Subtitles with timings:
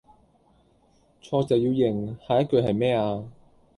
[1.21, 3.23] 錯就要認，下一句系咩啊?